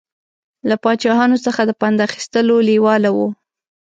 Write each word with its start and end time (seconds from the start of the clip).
له 0.69 0.75
پاچاهانو 0.83 1.37
څخه 1.45 1.61
د 1.65 1.71
پند 1.81 1.97
اخیستلو 2.07 2.55
لېواله 2.67 3.09
و. 3.15 3.19